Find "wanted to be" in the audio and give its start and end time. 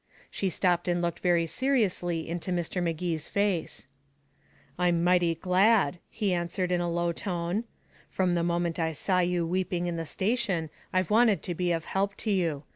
11.11-11.71